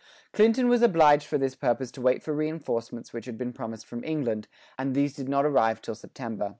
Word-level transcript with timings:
Clinton 0.33 0.67
was 0.67 0.81
obliged 0.81 1.27
for 1.27 1.37
this 1.37 1.53
purpose 1.53 1.91
to 1.91 2.01
wait 2.01 2.23
for 2.23 2.33
reinforcements 2.33 3.13
which 3.13 3.25
had 3.27 3.37
been 3.37 3.53
promised 3.53 3.85
from 3.85 4.03
England, 4.03 4.47
and 4.75 4.95
these 4.95 5.13
did 5.15 5.29
not 5.29 5.45
arrive 5.45 5.79
till 5.79 5.93
September. 5.93 6.49